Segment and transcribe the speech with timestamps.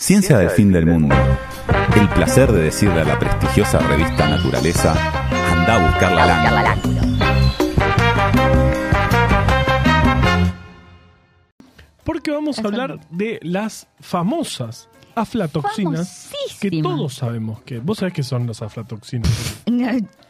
[0.00, 1.14] Ciencia del fin del mundo.
[1.94, 4.94] El placer de decirle a la prestigiosa revista Naturaleza,
[5.52, 6.78] anda a buscar la lángula.
[12.02, 17.78] Porque vamos a hablar de las famosas aflatoxinas que todos sabemos que.
[17.78, 19.59] ¿Vos sabés qué son las aflatoxinas?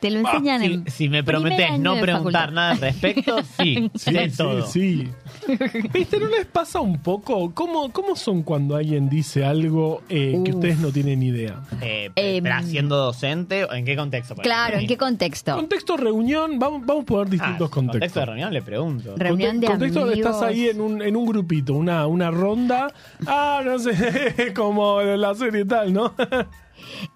[0.00, 3.36] Te lo enseñan Si, en si me primer prometés año no preguntar nada al respecto,
[3.61, 4.66] sí, sé todo.
[4.66, 5.09] sí,
[5.46, 5.57] sí.
[5.93, 6.18] ¿Viste?
[6.18, 7.53] ¿No les pasa un poco?
[7.54, 11.61] ¿Cómo, cómo son cuando alguien dice algo eh, que ustedes no tienen idea?
[11.82, 14.35] Eh, Em, ¿pero ¿Siendo docente en qué contexto?
[14.36, 14.79] Claro?
[14.79, 15.54] ¿en qué contexto?
[15.54, 18.21] Contexto reunión, vamos, vamos a poner Ah, distintos contexto contextos.
[18.22, 19.14] de reunión le pregunto.
[19.16, 20.18] Reunión de contexto amigos.
[20.18, 22.93] estás ahí en un, en un grupito, una, una ronda.
[23.27, 26.14] Ah, no sé, como la serie y tal, ¿no?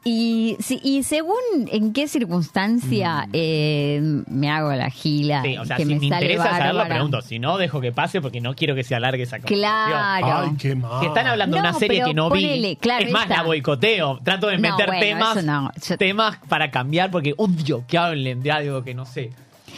[0.05, 1.35] Y, sí, y según
[1.71, 6.51] en qué circunstancia eh, me hago la gila, Sí, o sea, que si me, interesa
[6.51, 7.23] saberlo, pregunto.
[7.23, 9.61] Si no, dejo que pase porque no quiero que se alargue esa conversación.
[9.61, 10.49] Claro.
[10.51, 11.01] Ay, qué mal.
[11.01, 13.43] Si están hablando de No, una serie que no ponele, vi, claro, es más, la
[13.43, 14.21] boicoteo.
[14.23, 15.71] Trato de No, meter bueno, temas, eso no.
[15.89, 19.31] Yo- temas para cambiar porque odio que hablen de algo que no sé.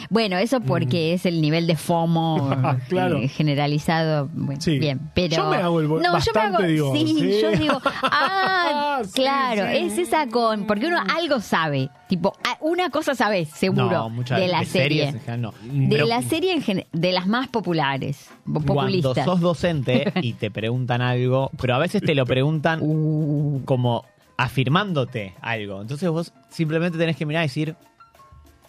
[0.09, 2.49] Bueno, eso porque es el nivel de FOMO
[2.89, 3.17] Claro.
[3.17, 4.29] eh, generalizado.
[4.33, 4.79] Bueno, Sí.
[4.79, 5.35] Bien, pero.
[5.37, 6.63] Yo me hago el No, yo me bastante hago.
[6.67, 7.39] digo, sí, sí.
[7.41, 7.81] yo digo.
[8.03, 10.65] Ah, claro, es esa con.
[10.65, 11.89] Porque uno algo sabe.
[12.07, 13.89] Tipo, ah, una cosa sabes, seguro.
[13.91, 15.07] no, muchas de la de serie.
[15.11, 15.53] general no.
[15.63, 18.29] De Pero la serie en gen- de las más populares.
[18.45, 19.25] Cuando Populistas.
[19.25, 24.05] sos docente y te preguntan algo, pero a veces te lo preguntan Uh, como
[24.37, 25.81] afirmándote algo.
[25.81, 27.75] Entonces vos simplemente tenés que mirar y decir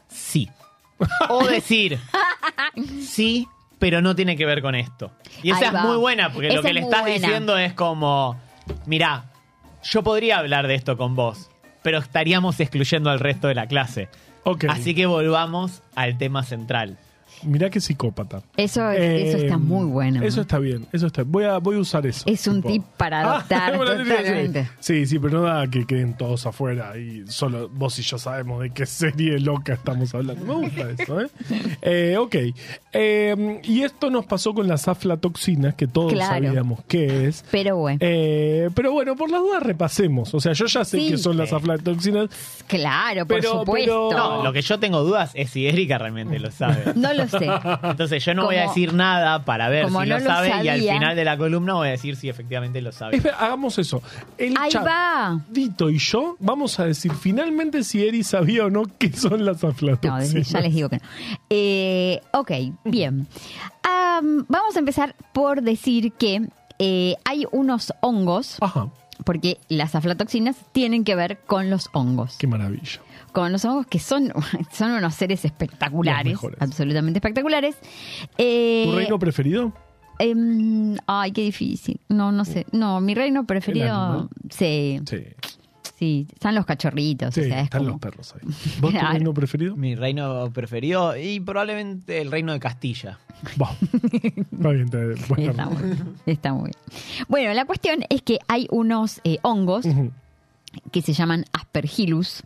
[0.09, 0.48] sí.
[1.29, 1.99] O decir
[3.03, 5.13] sí, pero no tiene que ver con esto.
[5.43, 5.83] Y esa Ahí es va.
[5.85, 7.15] muy buena, porque lo que es le muy estás buena.
[7.15, 8.37] diciendo es como,
[8.87, 9.27] mirá,
[9.85, 11.51] yo podría hablar de esto con vos,
[11.83, 14.09] pero estaríamos excluyendo al resto de la clase.
[14.45, 14.65] Ok.
[14.69, 16.99] Así que volvamos al tema central.
[17.44, 18.42] Mirá qué psicópata.
[18.56, 20.22] eso, eso Eh, está muy bueno.
[20.22, 22.25] Eso está bien, eso está Voy a, voy a usar eso.
[22.27, 24.70] Es un tip para adoptar sí, sí, totalmente.
[24.81, 28.62] Sí, sí, pero no da que queden todos afuera y solo vos y yo sabemos
[28.62, 30.44] de qué serie loca estamos hablando.
[30.44, 31.27] Me gusta eso, ¿eh?
[31.82, 32.37] Eh, ok.
[32.93, 36.47] Eh, y esto nos pasó con las aflatoxinas, que todos Claro.
[36.47, 37.44] sabíamos qué es.
[37.50, 40.34] Pero bueno, Eh, pero bueno, por las dudas repasemos.
[40.34, 41.10] O sea, yo ya sé Sí.
[41.10, 42.28] qué son las aflatoxinas.
[42.66, 44.09] claro, por pero- supuesto.
[44.10, 46.93] pero- No, lo que yo tengo dudas es si Erika realmente lo sabe.
[46.94, 47.47] No lo sé.
[47.83, 50.69] Entonces yo no voy a decir nada para ver si no lo lo sabe y
[50.69, 53.16] al final de la columna voy a decir si efectivamente lo sabe.
[53.16, 54.03] Espera, hagamos eso.
[54.37, 55.41] El Ahí chat, va.
[55.50, 59.62] Dito y yo vamos a decir finalmente si Eri sabía o no qué son las
[59.62, 60.33] No, aflatoxinas.
[60.33, 61.03] desde ya les digo que no.
[61.50, 62.50] Eh, ok,
[62.84, 63.27] bien.
[63.83, 68.89] Am, vamos a empezar por decir que eh, hay unos hongos, Ajá,
[69.25, 72.37] porque las aflatoxinas tienen que ver con los hongos.
[72.39, 73.00] qué maravilla.
[73.33, 74.33] Con los hongos que son,
[74.72, 77.77] son unos seres espectaculares, absolutamente espectaculares.
[78.39, 79.72] Eh, ¿Tu reino preferido?
[80.19, 82.00] em, ay, qué difícil.
[82.09, 82.66] No, no sé.
[82.72, 84.28] No, mi reino ¿El preferido, animal?
[84.50, 85.25] sí, Sí,
[85.97, 87.34] sí, están los cachorritos.
[87.34, 88.41] sí o sea, es están como- los perros ahí.
[88.81, 89.77] ¿Vos tu reino preferido?
[89.77, 93.19] Mi reino preferido y probablemente el reino de Castilla.
[93.60, 93.71] Va.
[94.50, 95.19] Está bien, está bien.
[95.28, 97.27] Bueno, Está muy, bien, está muy bien.
[97.28, 99.84] Bueno, la cuestión es que hay unos eh, hongos
[100.93, 102.43] que se llaman Aspergillus.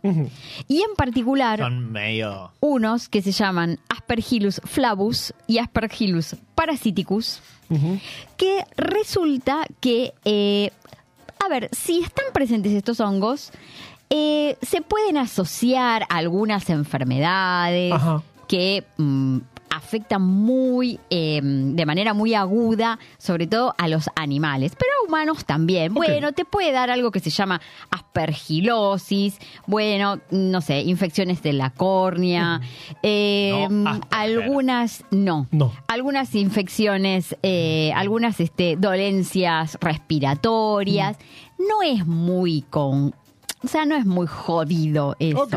[0.67, 2.51] Y en particular Son medio...
[2.59, 7.41] unos que se llaman Aspergillus flavus y Aspergillus parasiticus
[8.37, 10.69] que resulta que, eh,
[11.43, 13.51] a ver, si están presentes estos hongos,
[14.09, 18.21] eh, se pueden asociar a algunas enfermedades Ajá.
[18.47, 19.37] que mm,
[19.75, 25.45] afectan muy, eh, de manera muy aguda, sobre todo a los animales, pero a humanos
[25.45, 25.93] también.
[25.93, 31.71] Bueno, te puede dar algo que se llama aspergilosis, bueno, no sé, infecciones de la
[31.71, 32.61] córnea,
[33.01, 35.47] eh, No, algunas no.
[35.51, 35.73] No.
[35.87, 41.17] Algunas infecciones, eh, algunas este, dolencias respiratorias.
[41.57, 43.15] No es muy con.
[43.63, 45.47] O sea, no es muy jodido eso.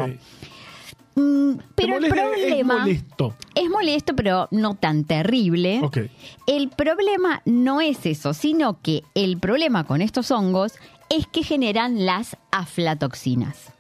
[1.17, 2.75] Mm, ¿Te pero el problema.
[2.77, 3.35] Es molesto.
[3.55, 5.81] es molesto, pero no tan terrible.
[5.83, 5.99] Ok.
[6.47, 10.75] El problema no es eso, sino que el problema con estos hongos
[11.09, 13.73] es que generan las aflatoxinas,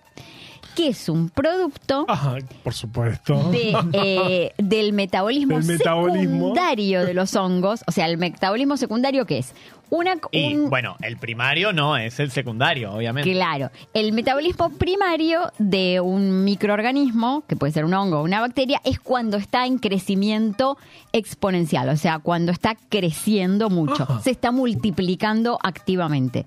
[0.77, 3.51] que es un producto Ajá, por supuesto.
[3.51, 6.39] de, eh, del metabolismo, Del metabolismo.
[6.49, 7.83] secundario de los hongos.
[7.87, 9.53] O sea, el metabolismo secundario, ¿qué es?
[9.89, 13.31] Una, Y un- bueno, el primario no, es el secundario, obviamente.
[13.31, 18.81] Claro, el metabolismo primario de un microorganismo, que puede ser un hongo o una bacteria,
[18.85, 20.77] es cuando está en crecimiento
[21.13, 26.47] exponencial, o sea, cuando está creciendo mucho, se está multiplicando activamente.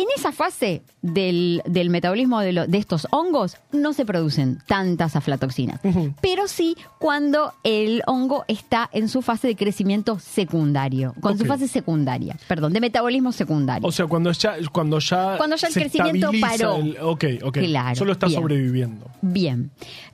[0.00, 5.16] En esa fase del, del metabolismo de, lo- de estos hongos no se producen tantas
[5.16, 5.80] aflatoxinas,
[6.20, 11.66] pero sí cuando el hongo está en su fase de crecimiento secundario, con su fase
[11.66, 13.88] secundaria, perdón, de metabolismo secundario.
[13.88, 16.76] O sea, cuando ya, cuando ya, Cuando ya el se crecimiento paró.
[16.76, 17.58] el- ok, ok.
[17.58, 18.40] Claro, Solo está bien.
[18.40, 19.06] sobreviviendo.
[19.20, 19.70] Bien.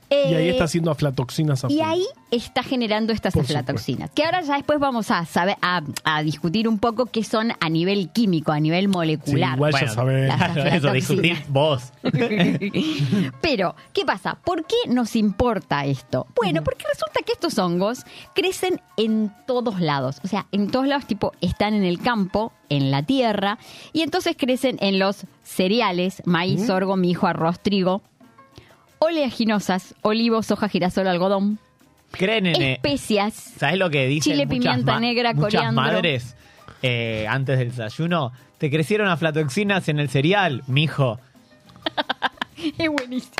[0.09, 1.81] Y ahí Eh, está haciendo aflatoxinas a Y full.
[1.83, 4.11] ahí está generando estas Por aflatoxinas.
[4.11, 7.69] Que ahora ya después vamos a saber, a, a discutir un poco qué son a
[7.69, 9.55] nivel químico, a nivel Sí, molecular.
[9.55, 10.33] igual ya sabés.
[10.73, 11.91] Eso, discutir vos.
[13.41, 14.35] Pero, ¿qué pasa?
[14.43, 16.27] ¿Por qué nos importa esto?
[16.35, 18.03] Bueno, porque resulta que estos hongos
[18.33, 20.17] crecen en todos lados.
[20.23, 23.57] O sea, en todos lados, tipo, están en el campo, en la tierra,
[23.93, 28.01] y entonces crecen en los cereales, maíz, sorgo, mijo, arroz, trigo,
[28.99, 31.59] oleaginosas, olivos, soja, girasol, algodón,
[32.11, 32.61] Creen en...
[32.61, 33.33] eh, especias.
[33.33, 35.81] ¿Sabes lo que dicen Chile, muchas pimienta ma- negra, muchas coriandro.
[35.83, 36.35] madres
[36.81, 38.31] eh, antes del desayuno?
[38.57, 41.19] Te crecieron aflatoxinas en el cereal, mijo.
[42.77, 43.33] Es buenísimo.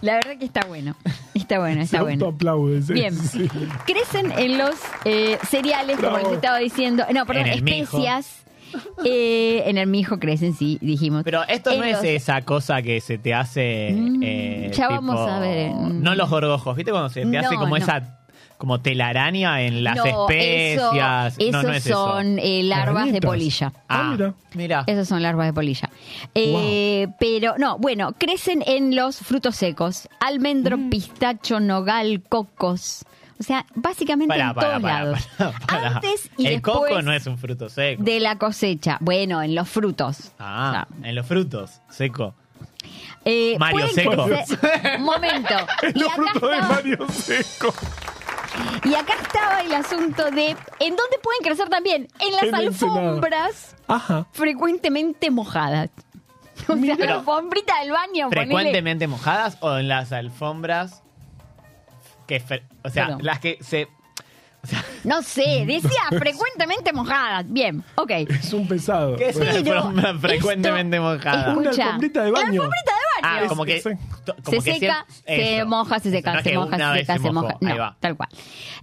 [0.00, 0.96] La verdad que está bueno.
[1.34, 2.24] Está bueno, está Se bueno.
[2.24, 3.14] autoaplaude, sí, Bien.
[3.14, 3.48] sí.
[3.86, 4.74] Crecen en los
[5.04, 6.28] eh, cereales, como Bravo.
[6.28, 7.04] les estaba diciendo.
[7.12, 7.98] No, perdón, En el mijo.
[7.98, 8.44] especias.
[9.04, 11.22] Eh, en el mijo crecen, sí, dijimos.
[11.22, 13.92] Pero esto no es esa cosa que se te hace...
[13.94, 15.70] Mm, eh, ya tipo- vamos a ver.
[15.72, 16.90] No los gorgojos, ¿viste?
[16.90, 17.76] Cuando se te No, hace como no.
[17.76, 18.12] esa...
[18.58, 21.36] Como telaraña en las No, especias.
[21.38, 22.06] Eso, no, no esos es eso.
[22.08, 23.70] son eh, larvas de polilla.
[23.86, 24.34] Ah, Ah, mira.
[24.54, 24.84] mira.
[24.86, 25.90] Esos son larvas de polilla.
[26.34, 30.08] Eh, Pero, no, bueno, crecen en los frutos secos.
[30.20, 30.88] Almendro, Mm.
[30.88, 33.04] pistacho, nogal, cocos.
[33.38, 35.28] O sea, básicamente Pará, en pará, todos pará, lados.
[35.68, 38.02] Antes y El después coco no es un fruto seco.
[38.02, 38.96] de la cosecha.
[39.00, 40.32] Bueno, en los frutos.
[40.38, 42.34] Ah, O sea, en los frutos, seco.
[43.24, 44.26] eh, Mario Seco.
[44.26, 45.54] crecer- Momento.
[45.94, 47.74] Y Los acá, frutos de Mario Seco.
[48.84, 50.50] y acá estaba el asunto de
[50.80, 52.08] ¿en dónde pueden crecer también?
[52.20, 54.26] En las En alfombras Ajá.
[54.32, 55.90] frecuentemente mojadas.
[56.68, 58.46] O sea, la alfombrita del baño, ponele.
[58.46, 61.02] ¿Frecuentemente mojadas o en las alfombras?
[62.26, 62.36] Que
[62.82, 63.20] o sea, Perdón.
[63.24, 63.88] las que se.
[64.62, 67.44] O sea, No sé, decía frecuentemente mojadas.
[67.48, 68.10] Bien, ok.
[68.10, 69.16] Es un pesado.
[69.16, 71.52] ¿qué es una Pero frecuentemente esto- mojada?
[71.56, 72.62] Una Escucha, alfombrita de La baño.
[72.62, 73.80] alfombrita de Ah, como que.
[73.80, 73.90] Sí.
[74.44, 75.66] como se que seca, se eso.
[75.66, 77.48] moja, se seca, No se moja, se seca, se moja.
[77.60, 77.96] Ahí No, va.
[78.00, 78.28] tal cual.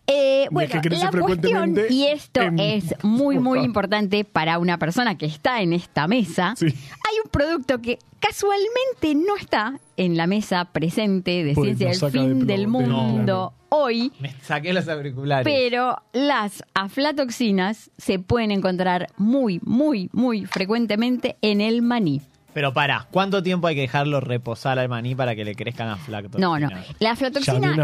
[0.07, 5.25] Eh, bueno, la cuestión, y esto en- es muy, muy importante para una persona que
[5.25, 6.65] está en esta mesa, Sí.
[6.67, 12.11] hay un producto que casualmente no está en la mesa presente de Porque Ciencia del
[12.11, 15.43] de Fin del Mundo hoy, Me saqué los auriculares.
[15.45, 22.21] pero las aflatoxinas se pueden encontrar muy, muy, muy frecuentemente en el maní.
[22.53, 26.39] Pero para, ¿cuánto tiempo hay que dejarlo reposar al maní para que le crezcan aflatoxinas?
[26.41, 26.69] No, no.
[26.99, 27.75] La aflatoxina.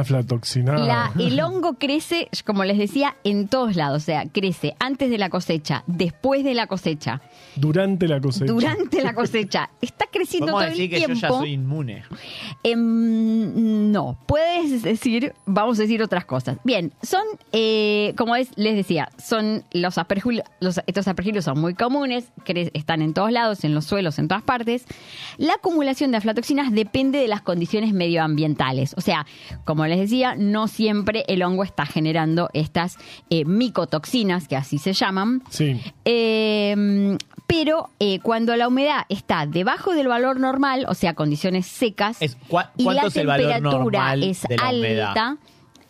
[0.77, 4.03] La- el hongo crece, como les decía, en todos lados.
[4.03, 7.21] O sea, crece antes de la cosecha, después de la cosecha,
[7.55, 8.51] Durante la cosecha.
[8.51, 9.69] durante la cosecha.
[9.81, 11.13] Está creciendo todo decir el que tiempo.
[11.15, 12.03] yo ya soy inmune.
[12.63, 16.57] Em, no, puedes decir, vamos a decir otras cosas.
[16.63, 21.73] Bien, son, eh, como es- les decía, son los aspergilos, los- estos aspergilos son muy
[21.73, 24.58] comunes, cre- están en todos lados, en los suelos, en todas partes.
[25.37, 28.93] La acumulación de aflatoxinas depende de las condiciones medioambientales.
[28.97, 29.25] O sea,
[29.65, 32.97] como les decía, no siempre el hongo está generando estas
[33.29, 35.43] eh, micotoxinas, que así se llaman.
[35.49, 35.79] Sí.
[36.05, 37.17] Eh,
[37.47, 42.37] pero eh, cuando la humedad está debajo del valor normal, o sea, condiciones secas, Es-
[42.47, 45.13] ¿cuá- y cuánto la es el valor temperatura normal es de la humedad?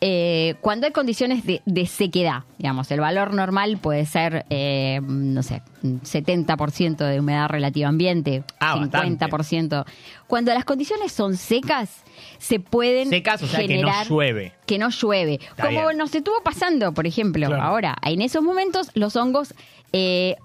[0.01, 5.44] Eh, cuando hay condiciones de, de sequedad, digamos, el valor normal puede ser, eh, no
[5.44, 9.85] sé, 70% de humedad relativa ambiente, Ah, 50%.
[10.28, 12.04] Cuando las condiciones son secas,
[12.38, 14.54] se pueden Secas, o sea, que no llueve.
[14.66, 15.33] que no llueve.
[15.42, 15.97] Está Como bien.
[15.97, 17.62] nos estuvo pasando, por ejemplo, Claro.
[17.62, 19.54] ahora, en esos momentos los hongos
[19.92, 20.35] eh,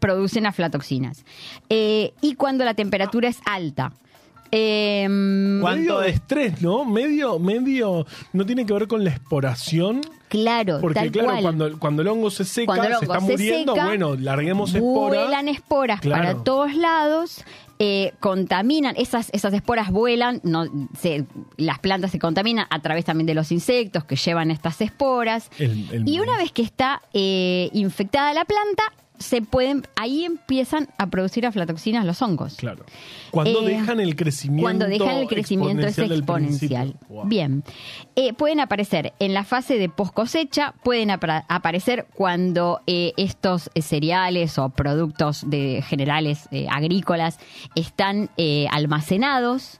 [0.00, 1.24] producen aflatoxinas.
[1.68, 3.92] Y cuando la temperatura es alta.
[4.54, 5.06] Eh,
[5.62, 6.14] ¿Cuánto Medio de es?
[6.16, 6.84] estrés, ¿no?
[6.84, 8.06] Medio, medio.
[8.34, 10.02] No tiene que ver con la esporación.
[10.28, 11.42] claro, Porque, tal claro, cual.
[11.42, 14.74] cuando, cuando el hongo se seca, Cuando el se está se muriendo, seca, bueno, larguemos
[14.74, 15.22] esporas.
[15.22, 16.22] Vuelan esporas Claro.
[16.22, 17.44] para todos lados,
[17.78, 20.64] eh, contaminan, esas, esas esporas vuelan, no,
[20.98, 21.24] se-
[21.56, 25.50] las plantas se contaminan a través también de los insectos que llevan estas esporas.
[25.58, 28.84] El- el y una vez que está eh, infectada la planta,
[29.22, 32.56] se pueden, ahí empiezan a producir aflatoxinas los hongos.
[32.56, 32.84] Claro.
[33.30, 34.62] Cuando Eh, dejan el crecimiento.
[34.62, 36.96] Cuando dejan el crecimiento es exponencial.
[37.08, 37.24] Wow.
[37.26, 37.64] Bien.
[38.16, 44.58] Eh, pueden aparecer en la fase de post cosecha, pueden aparecer cuando eh, estos cereales
[44.58, 47.38] o productos de generales agrícolas
[47.74, 49.78] están eh, almacenados.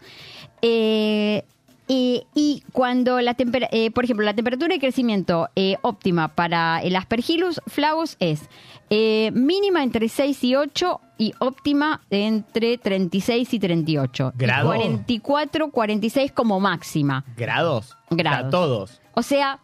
[1.89, 6.95] Eh, y cuando la eh, por ejemplo, la temperatura de crecimiento eh, óptima para el
[6.97, 8.43] Aspergillus flavus es
[8.89, 14.33] eh, mínima entre 6 y 8 y óptima entre 36 y 38.
[14.37, 14.75] ¿Grado?
[14.75, 17.25] Y 44, 46 como máxima.
[17.37, 17.97] ¿Grados?
[18.11, 18.39] Grados.
[18.39, 19.01] O sea, todos.
[19.15, 19.59] O sea,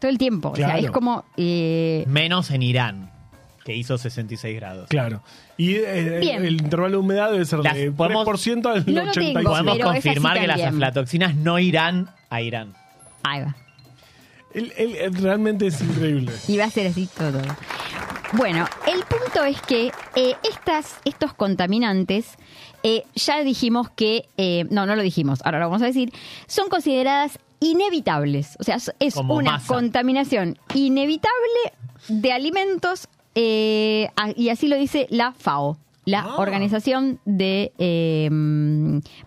[0.00, 0.50] todo el tiempo.
[0.50, 1.24] O sea, es como...
[1.36, 3.10] eh, Menos en Irán,
[3.68, 4.88] que hizo 66 grados.
[4.88, 5.22] Claro.
[5.58, 6.42] Y eh, Bien.
[6.44, 9.12] el intervalo de humedad debe ser Las- de podemos- 3% al No lo 85%.
[9.34, 10.74] tengo, Podemos pero es así confirmar que las también.
[10.74, 12.74] aflatoxinas no irán a Irán.
[13.24, 13.56] ahí va.
[14.54, 16.32] El- el- el- realmente es increíble.
[16.48, 17.42] Y va a ser así todo.
[18.32, 22.36] Bueno, el punto es que eh, estas, estos contaminantes,
[22.82, 26.10] eh, ya dijimos que, eh, no, no lo dijimos, ahora lo vamos a decir,
[26.46, 28.56] son consideradas inevitables.
[28.60, 29.66] O sea, es- es Como una masa.
[29.74, 31.72] contaminación inevitable
[32.08, 33.08] de alimentos
[33.40, 35.78] eh, y así lo dice la FAO.
[36.04, 36.36] La Ah.
[36.38, 38.28] Organización de eh,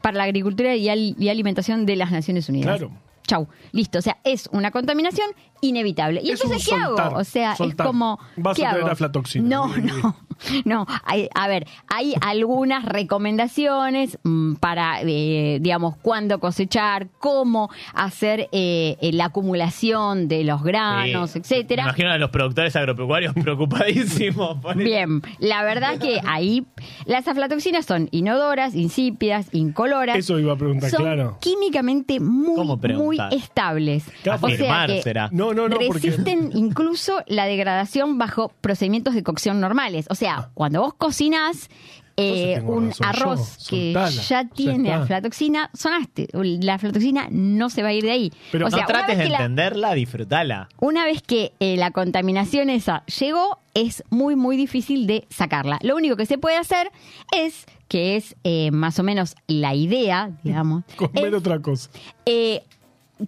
[0.02, 2.78] para la Agricultura y, Al- y Alimentación de las Naciones Unidas.
[2.80, 2.92] Claro.
[3.28, 4.00] Chau, listo.
[4.00, 5.28] O sea, es una contaminación
[5.62, 6.22] inevitable.
[6.24, 7.18] ¿Y Es entonces qué soltar, hago?
[7.20, 7.86] O sea, soltar.
[7.86, 8.20] es como.
[8.36, 8.88] Vas ¿qué a hago?
[8.88, 9.48] aflatoxina.
[9.48, 10.16] No, no.
[10.66, 18.50] No, hay- a ver, hay algunas recomendaciones mm, para, eh, digamos, cuándo cosechar, cómo hacer
[18.52, 21.40] eh, eh, la acumulación de los granos, Sí.
[21.40, 21.84] etcétera.
[21.84, 24.60] Me imagino a los productores agropecuarios preocupadísimos.
[24.62, 26.66] por Bien, la verdad que ahí
[27.06, 30.18] las aflatoxinas son inodoras, insípidas, incoloras.
[30.18, 31.38] Eso iba a preguntar, son claro.
[31.42, 34.06] químicamente muy, ¿Cómo muy estables.
[34.42, 35.30] O sea que será.
[35.32, 40.06] No, no, no, porque- resisten incluso la degradación bajo procedimientos de cocción normales.
[40.10, 41.70] O sea, cuando vos cocinás
[42.18, 46.28] eh, un razón arroz yo, que soltala, ya tiene aflatoxina, sonaste.
[46.34, 48.34] La aflatoxina no se va a ir de ahí.
[48.52, 50.70] Pero o no sea, una trates de que la- entenderla, disfrutala.
[50.80, 55.80] una vez que eh, la contaminación esa llegó, es muy, muy difícil de sacarla.
[55.82, 56.92] Lo único que se puede hacer
[57.36, 61.90] es, que es eh, más o menos la idea, digamos, Comer es, otra cosa.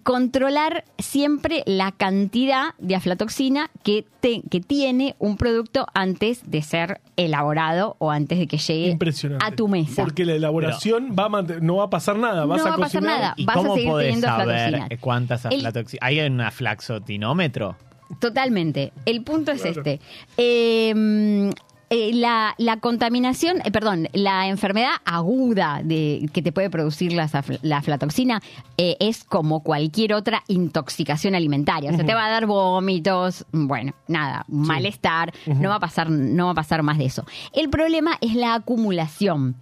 [0.02, 7.00] Controlar siempre la cantidad de aflatoxina que, te- que tiene un producto antes de ser
[7.16, 8.98] elaborado o antes de que llegue
[9.40, 10.02] a tu mesa.
[10.04, 12.44] Porque la elaboración va a mant- no va a pasar nada.
[12.44, 13.20] Vas No a va a pasar cocinar.
[13.20, 13.34] nada.
[13.36, 15.00] ¿Y Vas a cómo seguir podés teniendo saber aflatoxinas.
[15.00, 16.02] cuántas aflatoxinas?
[16.02, 17.76] ¿Hay un aflaxotinómetro?
[18.20, 18.92] Totalmente.
[19.06, 19.78] El punto es Claro.
[19.80, 20.00] este.
[20.36, 21.50] Eh,
[21.96, 27.28] eh, la, la contaminación, eh, perdón, la enfermedad aguda de, que te puede producir la,
[27.28, 28.40] afl- la aflatoxina
[28.78, 31.90] eh, es como cualquier otra intoxicación alimentaria.
[31.90, 36.46] O sea, te va a dar vómitos, bueno, nada, malestar, no va a pasar, no
[36.46, 37.24] va a pasar más de eso.
[37.52, 39.54] El problema es la acumulación.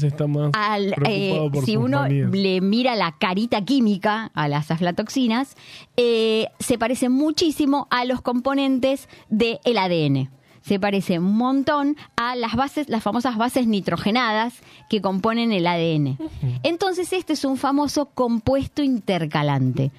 [0.55, 1.99] al- eh, si uno
[2.39, 5.57] le mira la carita química a las aflatoxinas,
[5.99, 8.86] eh, se parece muchísimo a los componentes
[9.29, 10.31] del ADN.
[10.63, 14.55] Se parece un montón a las bases, las famosas bases nitrogenadas
[14.91, 16.19] que componen el ADN.
[16.65, 19.93] Entonces, este es un famoso compuesto intercalante.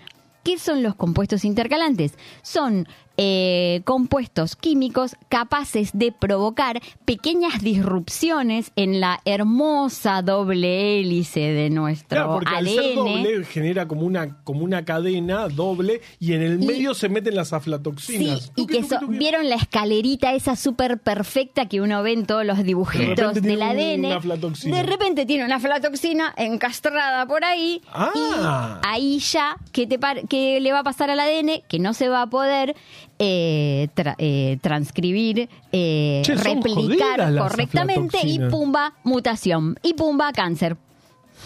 [0.44, 2.18] ¿Qué son los compuestos intercalantes?
[2.42, 2.88] Son
[3.18, 12.08] eh, compuestos químicos capaces de provocar pequeñas disrupciones en la hermosa doble hélice de nuestro
[12.18, 16.64] Claro, porque al ser doble genera como una, como una cadena doble y en el
[16.64, 18.52] Y- medio se meten las Sí, aflatoxinas.
[18.56, 22.46] y Tuqui, que so- vieron la escalerita esa súper perfecta que uno ve en todos
[22.46, 24.06] los De dibujitos repente del ADN.
[24.06, 24.76] una.
[24.78, 27.82] De repente tiene una aflatoxina encastrada por ahí.
[27.92, 28.12] Ah.
[28.14, 31.64] Y ahí ya, ¿qué, te par- qué le va a pasar al ADN?
[31.68, 32.76] Que no se va a poder
[33.20, 39.78] eh, tra- eh, transcribir, eh, Che, replicar correctamente y pumba, mutación.
[39.84, 40.78] Y pumba, cáncer.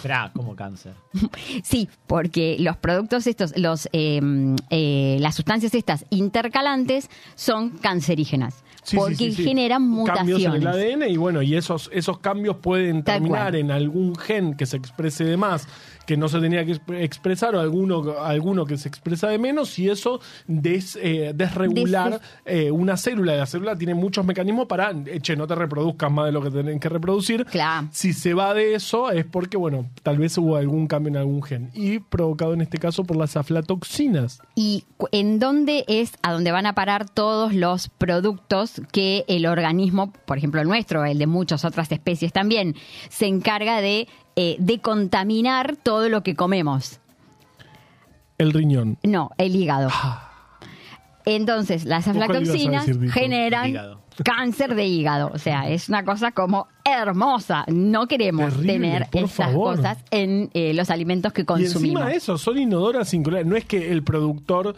[0.01, 0.93] Será como cáncer.
[1.63, 4.21] Sí, porque los productos estos, los, eh,
[4.69, 8.63] eh, las sustancias estas intercalantes son cancerígenas.
[8.83, 9.43] Sí, porque sí, sí.
[9.43, 10.43] generan mutaciones.
[10.43, 14.55] Cambios en el ADN y bueno, y esos, esos cambios pueden terminar en algún gen
[14.55, 15.67] que se exprese de más,
[16.11, 19.79] que no se tenía que exp- expresar, o alguno, alguno que se expresa de menos,
[19.79, 22.21] y eso des, eh, desregular Des-
[22.65, 23.35] eh, una célula.
[23.37, 26.51] La célula tiene muchos mecanismos para, eh, che, no te reproduzcas más de lo que
[26.51, 27.45] tienen que reproducir.
[27.45, 27.87] Claro.
[27.93, 31.41] Si se va de eso es porque, bueno, tal vez hubo algún cambio en algún
[31.43, 31.69] gen.
[31.73, 34.41] Y provocado en este caso por las aflatoxinas.
[34.55, 40.11] ¿Y en dónde es a donde van a parar todos los productos que el organismo,
[40.25, 42.75] por ejemplo el nuestro, el de muchas otras especies también,
[43.09, 46.99] se encarga de, eh, de contaminar todo lo que comemos?
[48.37, 48.97] El riñón.
[49.03, 49.89] No, el hígado.
[51.25, 54.01] Entonces, las ¿Vos cuál ibas a aflatoxinas decir, generan Hígado.
[54.23, 55.29] cáncer de hígado.
[55.33, 57.63] O sea, es una cosa como hermosa.
[57.67, 59.75] No queremos Terrible, tener por estas favor.
[59.77, 61.83] cosas en eh, los alimentos que Y consumimos.
[62.01, 63.45] encima de eso, son inodoras incoloras.
[63.45, 64.75] No es que el productor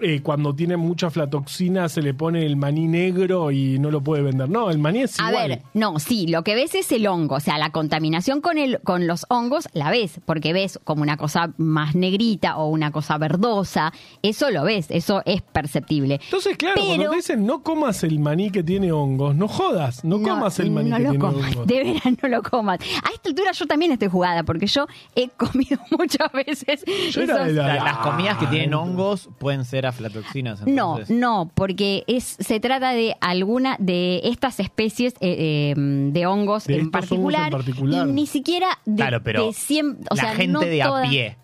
[0.00, 4.22] eh, cuando tiene mucha aflatoxina se le pone el maní negro y no lo puede
[4.22, 4.48] vender.
[4.48, 5.48] No, el maní es A igual.
[5.48, 8.80] ver, no, sí, lo que ves es el hongo, o sea, la contaminación con el
[8.84, 13.18] con los hongos la ves, porque ves como una cosa más negrita o una cosa
[13.18, 16.20] verdosa, eso lo ves, eso es perceptible.
[16.24, 20.04] Entonces, claro, Pero- cuando te dicen no comas el maní que tiene hongos, no jodas,
[20.04, 21.66] no, comas el maní no que lo tiene comas, hongos.
[21.66, 22.78] de veras no lo comas.
[23.04, 24.86] A esta altura yo también estoy jugada, porque yo
[25.16, 29.64] he comido muchas veces Yo era de la- La- las comidas que tienen hongos pueden
[29.64, 30.60] ser aflatoxinas.
[30.66, 31.10] No, entonces.
[31.16, 36.74] no, porque es se trata de alguna de estas especies eh, eh, de hongos De
[36.74, 38.08] en estos particular, hongos en particular.
[38.08, 41.04] y ni siquiera de, Claro, pero de cien- o la sea, gente no de toda-
[41.04, 41.36] a pie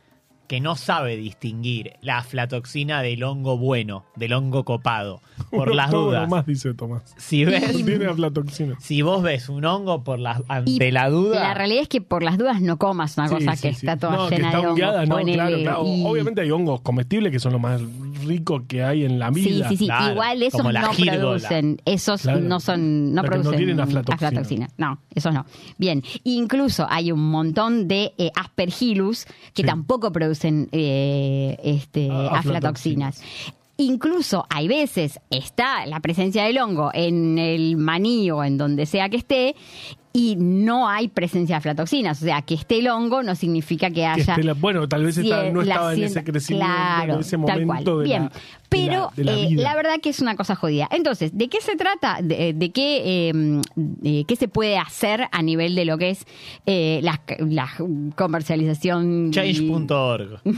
[0.47, 6.09] que no sabe distinguir la aflatoxina del hongo bueno, del hongo copado, por las todo
[6.09, 6.21] dudas.
[6.29, 7.15] nomás dice Tomás.
[7.17, 8.77] Si ves, Tiene aflatoxina.
[8.79, 12.03] si vos ves un hongo por la, Y ante la duda, La realidad es que
[12.03, 13.87] por las dudas no comas una Sí, cosa sí, que sí.
[13.87, 14.79] está toda No, que llena está de hongos.
[15.09, 15.83] no, claro, claro.
[15.87, 17.81] y- Obviamente hay hongos comestibles que son lo más
[18.25, 19.69] rico que hay en la Sí, vida.
[19.69, 19.87] sí, sí.
[19.87, 21.19] Claro, Igual esos no gírgola.
[21.19, 22.41] producen, esos Claro.
[22.41, 24.69] no son, no no producen tienen aflatoxina.
[24.79, 25.47] No, esos no.
[25.79, 26.03] Bien.
[26.25, 29.65] Incluso hay un montón de eh, aspergillus que Sí.
[29.65, 33.23] tampoco producen eh, este, Ah, aflatoxinas.
[33.77, 39.09] Incluso hay veces está la presencia del hongo en el maní o en donde sea
[39.09, 39.57] que esté
[40.17, 42.23] y no hay presencia de aflatoxinas.
[42.23, 45.05] O sea, que esté el hongo no significa que Que haya esté la- bueno, tal
[45.05, 47.99] vez está- no estaba en ese crecimiento, claro, en ese tal momento cual.
[47.99, 48.33] de Bien, la-
[48.79, 49.63] de pero la- de la eh, vida.
[49.63, 50.89] la verdad que es una cosa jodida.
[50.91, 52.19] Entonces, ¿de qué se trata?
[52.23, 53.33] ¿De, de qué, eh,
[53.77, 56.27] de qué se puede hacer a nivel de lo que es
[56.67, 57.69] eh, la, la
[58.17, 59.31] comercialización?
[59.33, 60.41] change.org.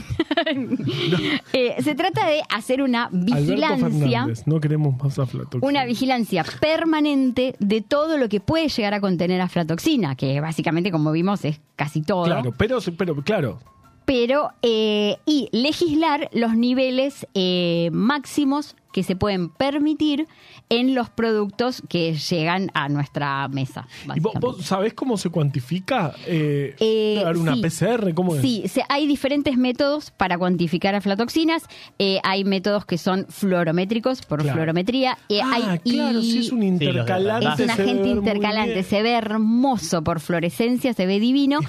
[1.53, 4.27] Eh, se trata de hacer una vigilancia.
[4.45, 5.67] No queremos más aflatoxina.
[5.67, 11.11] Una vigilancia permanente de todo lo que puede llegar a contener aflatoxina, que básicamente, como
[11.11, 12.25] vimos, es casi todo.
[12.25, 13.59] Claro, pero, pero claro,
[14.07, 20.25] pero eh, y legislar los niveles eh, máximos que se pueden permitir
[20.69, 23.87] en los productos que llegan a nuestra mesa.
[24.15, 26.15] ¿Y vos, sabés cómo se cuantifica?
[26.25, 27.61] Eh, Eh, ¿Dar una sí.
[27.61, 28.15] PCR?
[28.15, 28.41] ¿Cómo es?
[28.41, 31.61] Sí, se- hay diferentes métodos para cuantificar aflatoxinas.
[31.99, 34.55] Eh, hay métodos que son fluorométricos por Claro.
[34.55, 35.15] fluorometría.
[35.29, 37.45] Eh, ah, hay, claro, y sí, es un intercalante.
[37.53, 41.59] es un agente intercalante, se ve hermoso por fluorescencia, se ve divino.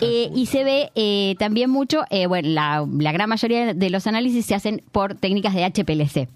[0.00, 4.06] Eh, y se ve eh, también mucho, eh, bueno, la, la gran mayoría de los
[4.06, 6.28] análisis se hacen por técnicas de HPLC.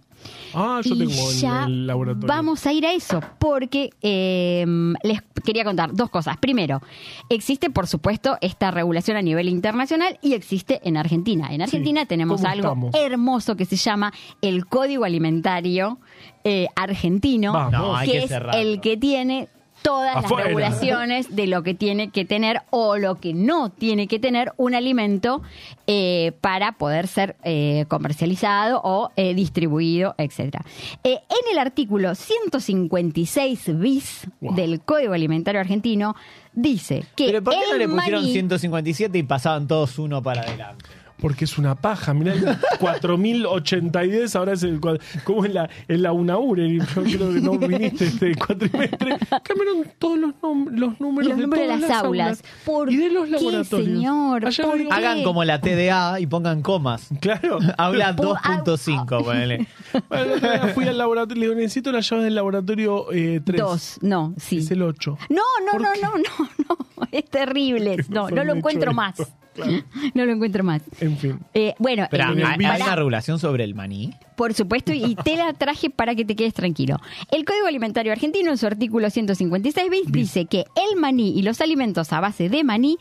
[0.54, 2.28] Ah, yo y tengo en ya el laboratorio.
[2.28, 4.64] vamos a ir a eso, porque eh,
[5.02, 6.36] les quería contar dos cosas.
[6.38, 6.80] Primero,
[7.28, 11.48] existe, por supuesto, esta regulación a nivel internacional y existe en Argentina.
[11.52, 12.94] En Argentina tenemos ¿cómo algo estamos?
[12.94, 15.98] hermoso que se llama el Código Alimentario
[16.44, 17.72] eh, Argentino, Vamos.
[17.72, 18.60] No, hay que que es cerrarlo.
[18.60, 19.48] el que tiene
[19.82, 20.36] todas Afuera.
[20.44, 24.52] las regulaciones de lo que tiene que tener o lo que no tiene que tener
[24.56, 25.42] un alimento
[25.86, 30.64] eh, para poder ser eh, comercializado o eh, distribuido, etcétera.
[31.04, 34.54] Eh, en el artículo 156 bis Wow.
[34.54, 36.14] del Código Alimentario Argentino
[36.52, 40.42] dice que Pero ¿por qué no le pusieron maní- 157 y pasaban todos uno para
[40.42, 40.84] adelante?
[41.20, 42.14] Porque es una paja.
[42.14, 44.80] Mirá, el 4082 ahora es el.
[45.24, 46.58] Como en la, en la UNAUR.
[46.60, 49.16] y Yo creo que no viniste este cuatrimestre.
[49.42, 52.42] Cambiaron todos los, nom- los números Los de números de todas las aulas.
[52.64, 53.68] ¿Por y de los qué, laboratorios.
[53.86, 54.44] señor?
[54.90, 57.08] Hagan como la TDA y pongan comas.
[57.20, 57.58] Claro.
[57.78, 59.66] Habla Pu- 2.5, ponele.
[60.08, 61.40] Bueno, fui al laboratorio.
[61.40, 63.60] Le digo, necesito las llaves del laboratorio eh, 3.
[63.60, 64.58] Dos, no, sí.
[64.58, 65.18] Es el 8.
[65.30, 66.78] No, no, ¿Por no, no, no, no.
[67.12, 67.96] Es terrible.
[68.08, 69.14] No, no lo encuentro más.
[69.62, 69.82] Claro.
[70.14, 70.82] No lo encuentro más.
[71.00, 71.38] En fin.
[71.54, 74.12] Eh, bueno, Pero eh, ¿hay, una regulación sobre el maní?
[74.36, 76.96] por supuesto, y te la traje para que te quedes tranquilo.
[77.32, 81.60] El Código Alimentario Argentino, en su artículo 156 bis, dice que el maní y los
[81.60, 82.98] alimentos a base de maní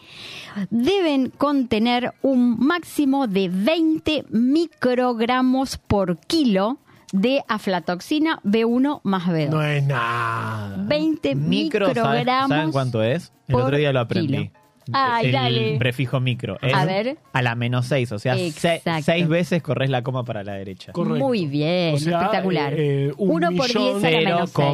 [0.71, 6.77] deben contener un máximo de 20 microgramos por kilo
[7.13, 9.49] de aflatoxina B1 más B2.
[9.49, 10.75] No es nada.
[10.87, 12.49] 20 Micro, ¿sabes- microgramos.
[12.49, 13.31] ¿saben cuánto es?
[13.47, 14.27] El por otro día lo aprendí.
[14.37, 14.51] kilo.
[14.93, 15.75] Ay, el dale.
[15.77, 16.57] prefijo micro.
[16.61, 17.17] Es A ver.
[17.33, 20.91] A la menos 6, o sea, se- seis veces corres la coma para la derecha.
[20.91, 21.25] Correcto.
[21.25, 22.73] Muy bien, O sea, espectacular.
[22.73, 24.67] eh, eh, un Uno por millón- 10 a la menos seis.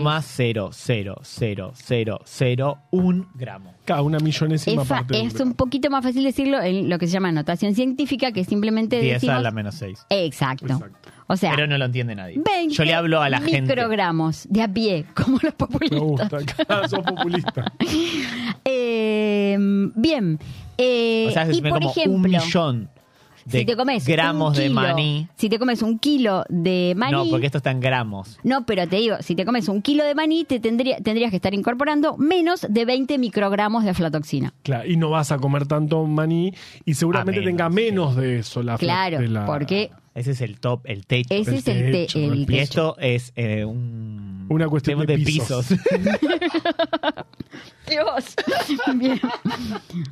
[2.04, 3.73] 0,0000001 gramo.
[3.86, 5.21] Cada una millonésima Es, fa- parte.
[5.21, 8.99] es un poquito más fácil decirlo en lo que se llama notación científica, que simplemente
[8.99, 9.36] 10 decimos...
[9.38, 10.06] a la menos 6.
[10.10, 10.65] Exacto.
[10.65, 11.10] Exacto.
[11.28, 12.36] O sea, Pero no lo entiende nadie.
[12.43, 13.62] 20 Yo le hablo a la gente.
[13.62, 15.99] microgramos de a pie, como los Me populistas.
[16.30, 16.65] gusta.
[16.67, 17.71] Cada sos populista.
[18.65, 19.03] Eh,
[19.95, 20.39] bien.
[20.78, 22.89] Eh, O sea, y es por como ejemplo, un millón
[23.45, 25.28] de si te comes gramos de maní.
[25.36, 27.12] Si te comes un kilo de maní.
[27.12, 28.39] No, porque esto está en gramos.
[28.43, 31.36] No, pero te digo, si te comes un kilo de maní, te tendría, tendrías que
[31.36, 34.54] estar incorporando menos de 20 microgramos de aflatoxina.
[34.63, 36.54] Claro, y no vas a comer tanto maní
[36.86, 37.76] y seguramente menos, tenga sí.
[37.76, 41.34] menos de eso la Claro, de la- porque Ese es el top, el techo.
[41.34, 44.45] ese El es el, te- techo, el y esto es eh, un...
[44.47, 45.67] Una cuestión de pisos.
[47.89, 48.36] Dios.
[48.96, 49.20] Bien.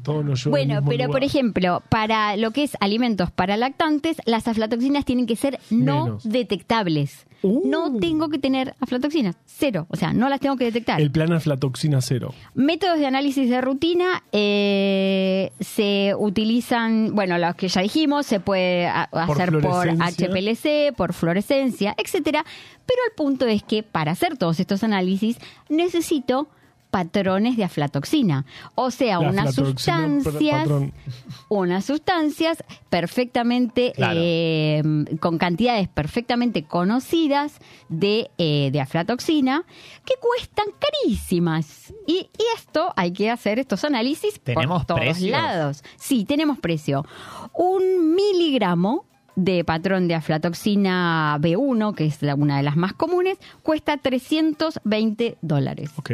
[0.03, 1.09] todo nos lleva al Bueno, pero lugar.
[1.11, 6.05] por ejemplo, para lo que es alimentos para lactantes, las aflatoxinas tienen que ser no
[6.05, 6.23] Menos.
[6.29, 7.25] detectables.
[7.43, 7.61] Uh.
[7.67, 9.87] No tengo que tener aflatoxinas, cero.
[9.89, 11.01] O sea, no las tengo que detectar.
[11.01, 12.35] el plan aflatoxina cero.
[12.53, 18.87] Métodos de análisis de rutina eh, se utilizan, bueno, los que ya dijimos, se puede
[19.09, 20.27] Por hacer por fluorescencia.
[20.27, 22.45] HPLC, por fluorescencia, etcétera.
[22.85, 25.37] Pero el punto es que para hacer todos estos análisis
[25.69, 26.47] necesito
[26.91, 30.67] patrones de aflatoxina, o sea, La unas sustancias,
[31.49, 34.19] unas sustancias perfectamente Claro.
[34.21, 34.83] eh,
[35.21, 37.53] con cantidades perfectamente conocidas
[37.89, 39.63] de, eh, de aflatoxina
[40.05, 41.93] que cuestan carísimas.
[42.05, 45.31] Y, y esto hay que hacer estos análisis ¿Tenemos por todos precios?
[45.31, 45.83] lados.
[45.97, 47.05] Sí, tenemos precio.
[47.53, 49.05] Un miligramo
[49.37, 55.37] de patrón de aflatoxina B1, que es la- una de las más comunes, cuesta 320
[55.41, 55.89] dólares.
[55.97, 56.11] Ok,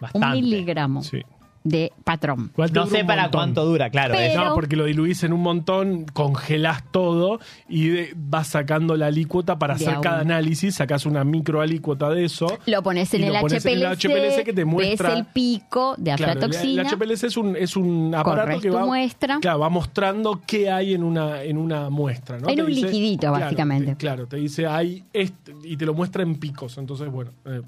[0.00, 0.26] Bastante.
[0.28, 1.22] Un miligramo sí.
[1.62, 2.52] de patrón.
[2.74, 3.38] No sé para montón.
[3.40, 4.12] cuánto dura, claro.
[4.14, 8.98] Pero- es- No, porque lo diluís en un montón, congelás todo y de- vas sacando
[8.98, 12.58] la alícuota para De hacer cada análisis, sacás una microalícuota de eso.
[12.66, 15.18] Lo pones en, y el, lo pones HPLC, en el HPLC que te muestra ves
[15.20, 16.82] el pico de Claro, el- aflatoxina.
[16.82, 19.38] el, HPLC es un, es un aparato que va, muestra.
[19.40, 22.38] claro, va mostrando qué hay en una, en una muestra.
[22.38, 22.50] ¿no?
[22.50, 23.92] En Te un liquidito, claro, básicamente.
[23.92, 26.76] te- claro, te dice hay este, y te lo muestra en picos.
[26.76, 27.62] Entonces, bueno, eh,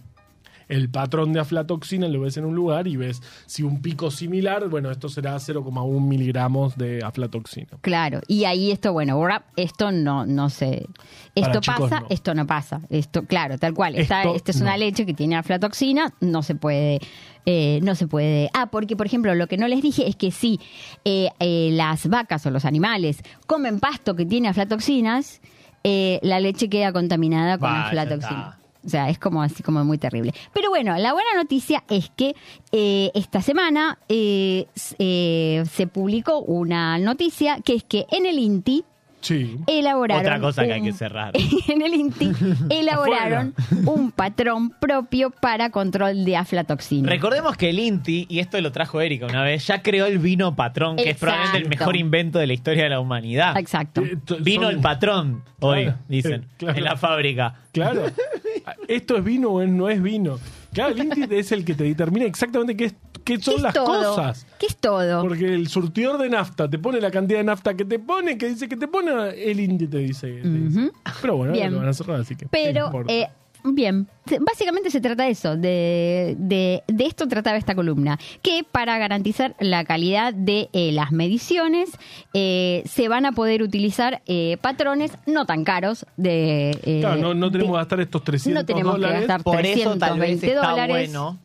[0.69, 4.69] el patrón de aflatoxina lo ves en un lugar y ves si un pico similar,
[4.69, 7.69] bueno, esto será 0,1 miligramos de aflatoxina.
[7.81, 9.21] Claro, y ahí esto, bueno,
[9.57, 10.87] esto no, no sé.
[11.35, 12.07] Para Esto chicos, pasa, no.
[12.11, 12.81] esto no pasa.
[12.91, 13.95] Esto, claro, tal cual.
[13.95, 14.79] Esta, Esto esta es una no.
[14.79, 17.01] leche que tiene aflatoxina, no se puede,
[17.45, 18.49] eh, no se puede.
[18.55, 20.59] Ah, porque por ejemplo, lo que no les dije es que si
[21.05, 25.41] eh, eh, las vacas o los animales comen pasto que tiene aflatoxinas,
[25.85, 28.57] eh, la leche queda contaminada con Bah, ya aflatoxina.
[28.57, 28.66] está.
[28.87, 30.33] O sea, es como así como muy terrible.
[30.53, 32.37] Pero bueno, la buena noticia es que
[32.71, 34.67] eh, esta semana eh,
[34.99, 38.85] eh, se publicó una noticia que es que en el INTI
[39.21, 39.57] Sí.
[39.67, 41.33] elaboraron Otra cosa que hay un- que cerrar.
[41.69, 42.31] en el INTI
[42.71, 47.09] elaboraron un patrón propio para control de aflatoxina.
[47.09, 50.55] Recordemos que el Inti, y esto lo trajo Erika una vez, ya creó el vino
[50.55, 53.57] patrón, que es probablemente el mejor invento de la historia de la humanidad.
[53.59, 54.03] Exacto.
[54.03, 56.79] Eh, Vino el patrón, hoy, Claro, dicen, eh, claro.
[56.79, 57.55] en la fábrica.
[57.73, 58.03] Claro.
[58.89, 60.39] Esto es vino o no es vino.
[60.77, 63.63] Claro, el INTI es el que te determina exactamente qué, es- qué ¿Qué son es
[63.63, 63.87] las todo?
[64.15, 64.47] cosas.
[64.61, 65.23] ¿Qué es todo?
[65.23, 68.49] Porque el surtidor de nafta te pone la cantidad de nafta que te pone, que
[68.51, 69.11] dice que te pone,
[69.51, 70.27] el INTI te dice.
[70.43, 70.79] te dice.
[70.81, 70.93] Ujú.
[71.23, 71.73] Pero bueno, Bien.
[71.73, 72.45] lo van a cerrar, así que.
[72.45, 73.27] ¿qué Pero, eh,
[73.75, 78.65] bien, Se- básicamente se trata de eso, de, de, de esto trataba esta columna, que
[78.71, 81.91] para garantizar la calidad de eh, las mediciones
[82.35, 86.71] eh, se van a poder utilizar eh, patrones no tan caros de...
[86.83, 89.65] eh, claro, no, no tenemos de- que gastar estos 300 no tenemos que gastar Por
[89.67, 91.13] eso tal vez 320 está dólares.
[91.13, 91.39] bueno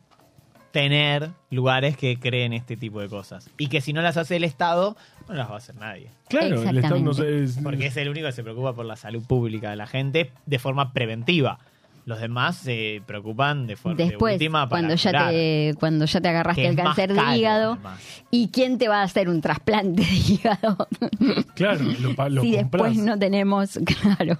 [0.70, 3.50] tener lugares que creen este tipo de cosas.
[3.58, 4.96] Y que si no las hace el Estado,
[5.28, 6.08] no las va a hacer nadie.
[6.28, 7.44] Claro, el Estado no se.
[7.44, 10.30] es- Porque es el único que se preocupa por la salud pública de la gente
[10.46, 11.58] de forma preventiva.
[12.04, 15.30] Los demás se preocupan de forma Después, última para cuando ya, curar.
[15.30, 18.00] te, cuando ya te agarraste el cáncer de hígado, además.
[18.30, 20.88] ¿y quién te va a hacer un trasplante de hígado?
[21.54, 22.60] Claro, lo, lo si comprás.
[22.92, 24.36] después no tenemos, claro.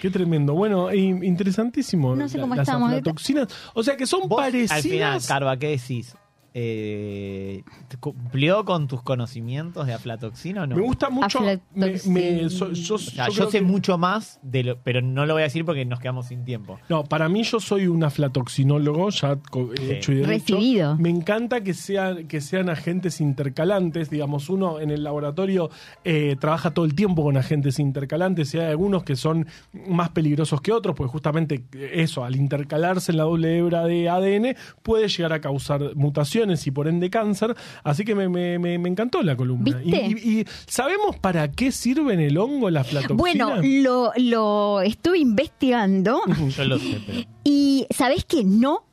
[0.00, 0.54] Qué tremendo.
[0.54, 2.16] Bueno, e interesantísimo.
[2.16, 2.88] No sé cómo las estamos.
[2.90, 3.48] aflatoxinas.
[3.74, 4.72] O sea que son Vos, parecidas.
[4.72, 6.16] al final, Carva, ¿qué decís?
[6.56, 10.76] Eh, ¿te ¿Cumplió con tus conocimientos de aflatoxina o no?
[10.76, 11.40] Me gusta mucho.
[11.40, 12.14] Me, Aflatoxina.
[12.14, 15.02] me- so- yo, O sea, yo yo, creo sé que- mucho más, de lo, pero
[15.02, 16.78] no lo voy a decir porque nos quedamos sin tiempo.
[16.88, 19.90] No, para mí yo soy un aflatoxinólogo, ya Sí.
[19.90, 20.54] hecho y derecho.
[20.54, 20.96] Recibido.
[20.96, 24.08] Me encanta que sean, que sean agentes intercalantes.
[24.08, 25.70] Digamos, uno en el laboratorio
[26.04, 29.46] eh, trabaja todo el tiempo con agentes intercalantes y hay algunos que son
[29.88, 34.54] más peligrosos que otros, pues justamente eso, al intercalarse en la doble hebra de ADN,
[34.84, 37.54] puede llegar a causar mutaciones y por ende cáncer.
[37.82, 39.80] Así que me, me- me- me encantó la columna.
[39.82, 40.06] Y, ¿Viste?
[40.28, 43.16] y- y ¿sabemos para qué sirve en el hongo la aflatoxina?
[43.16, 46.20] Bueno, lo, lo estuve investigando
[46.56, 47.20] Yo lo sé, pero.
[47.44, 48.84] y ¿sabés que no?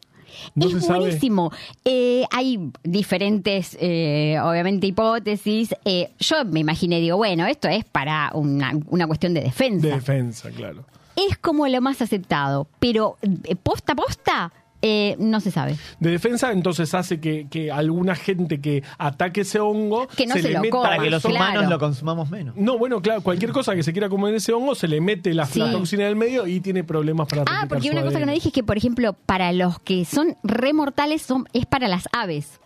[0.56, 1.52] No es buenísimo.
[1.84, 5.76] Eh, hay diferentes, eh, obviamente, hipótesis.
[5.86, 9.88] Eh, yo me imaginé, digo, bueno, esto es para una, una cuestión de defensa.
[9.88, 10.86] de defensa, claro.
[11.16, 13.18] es como lo más aceptado, pero
[13.62, 15.78] posta posta Eh, no se sabe.
[16.00, 20.42] De defensa, entonces hace que, que alguna gente que ataque ese hongo Que no se
[20.44, 21.36] le lo meta coma, Para que los Claro.
[21.36, 22.56] humanos lo consumamos menos.
[22.58, 25.46] No, bueno, claro, cualquier cosa que se quiera comer ese hongo se le mete la,
[25.46, 25.60] Sí.
[25.60, 28.32] la toxina en el medio y tiene problemas para Ah, porque una cosa que no
[28.32, 32.60] dije es que, por ejemplo, para los que son remortales son, es para las aves.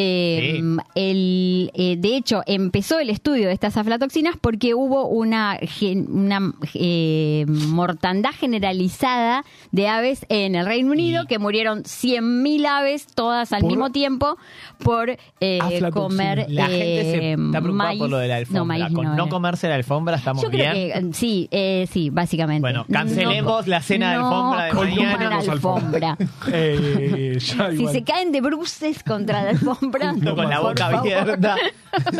[0.00, 0.76] Eh, Sí.
[0.94, 6.52] el, eh, de hecho, empezó el estudio de estas aflatoxinas porque hubo una, gen- una
[6.74, 13.52] eh, mortandad generalizada de aves en el Reino Unido, Y- que murieron 100.000 aves todas
[13.52, 14.36] al Por- mismo tiempo
[14.84, 15.58] por eh,
[15.92, 17.98] comer La gente se eh, está preocupada maíz.
[17.98, 18.58] por lo de la alfombra.
[18.60, 20.92] No, maíz Con no, no comerse la alfombra estamos Yo creo bien.
[20.92, 22.60] que eh, sí, eh, sí, básicamente.
[22.60, 25.18] Bueno, cancelemos la cena de alfombra de no mañana.
[25.18, 26.16] Comamos alfombra.
[26.52, 31.56] Eh, ya si se caen de bruces contra la alfombra, Junto con la boca abierta.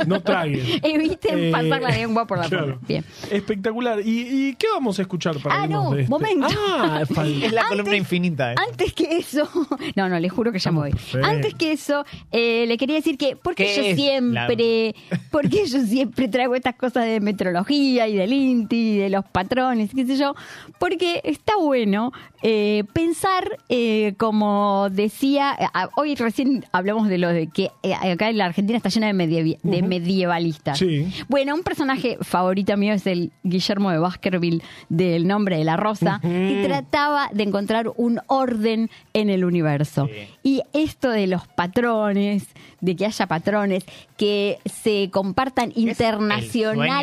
[0.07, 0.81] No traguen.
[0.83, 2.67] Eviten Eh, pasar la lengua por la claro.
[2.75, 2.79] boca.
[2.89, 3.05] Bien.
[3.31, 4.01] Espectacular.
[4.01, 6.11] ¿Y, y qué vamos a escuchar para Ah, irnos no, de este?
[6.11, 6.47] momento.
[6.69, 8.53] Ah, Es la Antes- columna infinita.
[8.53, 8.57] ¿eh?
[8.71, 9.49] Antes que eso,
[9.97, 10.91] no, no, les juro que ya me voy.
[11.23, 14.95] Antes que eso, eh, le quería decir que, porque ¿Qué yo es siempre,
[15.31, 19.91] porque yo siempre traigo estas cosas de metrología y del INTI y de los patrones,
[19.95, 20.35] qué sé yo,
[20.79, 27.29] porque está bueno eh, pensar, eh, como decía, eh, ah, hoy recién hablamos de lo
[27.29, 30.79] de que eh, acá en la Argentina está llena de, medievi- de medievalistas.
[30.79, 31.13] Sí.
[31.29, 36.21] Bueno, un personaje favorito mío es el Guillermo de Baskerville del Nombre de la Rosa,
[36.23, 40.07] que trataba de encontrar un orden en el universo.
[40.07, 40.29] Sí.
[40.45, 42.47] Y esto de los patrones,
[42.81, 43.85] de que haya patrones
[44.17, 46.21] que se compartan Es El sueño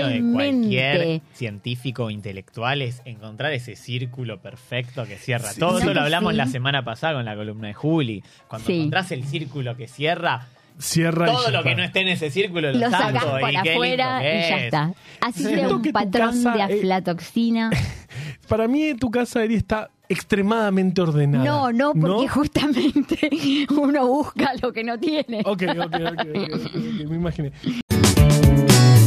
[0.07, 0.31] de internacionalmente.
[0.33, 5.51] cualquier científico o intelectual es encontrar ese círculo perfecto que cierra.
[5.51, 5.59] Sí.
[5.59, 8.23] Todo eso lo hablamos la semana pasada con la columna de Juli.
[8.47, 10.44] Cuando encontrás el círculo que cierra,
[10.79, 14.19] cierra Todo lo que no esté en ese círculo lo, lo sacas por y afuera
[14.21, 14.93] y ya está.
[15.21, 17.69] Así crea un patrón de eh, aflatoxina.
[17.73, 17.77] Eh,
[18.47, 21.43] para mí tu casa, Eri, está extremadamente ordenada.
[21.43, 23.29] No, no, porque justamente
[23.69, 25.41] uno busca lo que no tiene.
[25.45, 27.51] Ok, ok, ok, okay, okay me imaginé.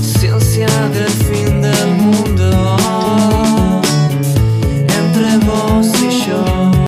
[0.01, 3.81] Ciencia del fin del mundo
[4.89, 6.68] entre vos y yo.